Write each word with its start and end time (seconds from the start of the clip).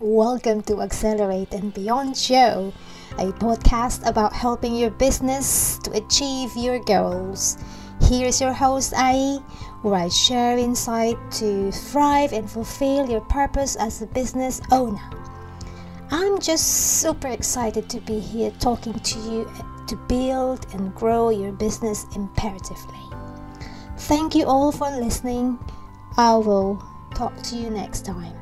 Welcome 0.00 0.62
to 0.62 0.80
Accelerate 0.80 1.52
and 1.52 1.74
Beyond 1.74 2.16
Show, 2.16 2.72
a 3.18 3.32
podcast 3.32 4.08
about 4.08 4.32
helping 4.32 4.76
your 4.76 4.90
business 4.90 5.76
to 5.78 5.90
achieve 5.90 6.50
your 6.56 6.78
goals. 6.78 7.58
Here's 8.02 8.40
your 8.40 8.52
host, 8.52 8.94
Ai, 8.94 9.38
where 9.82 9.96
I 9.96 10.08
share 10.08 10.56
insight 10.56 11.16
to 11.32 11.72
thrive 11.72 12.32
and 12.32 12.48
fulfill 12.48 13.10
your 13.10 13.22
purpose 13.22 13.74
as 13.74 14.00
a 14.00 14.06
business 14.06 14.60
owner. 14.70 15.02
I'm 16.12 16.38
just 16.38 17.00
super 17.00 17.26
excited 17.26 17.90
to 17.90 18.00
be 18.02 18.20
here 18.20 18.52
talking 18.60 18.94
to 19.00 19.18
you 19.18 19.50
to 19.88 19.96
build 20.06 20.72
and 20.74 20.94
grow 20.94 21.30
your 21.30 21.50
business 21.50 22.06
imperatively. 22.14 23.02
Thank 23.96 24.36
you 24.36 24.46
all 24.46 24.70
for 24.70 24.88
listening. 24.92 25.58
I 26.16 26.36
will 26.36 26.80
talk 27.16 27.42
to 27.42 27.56
you 27.56 27.68
next 27.68 28.06
time. 28.06 28.32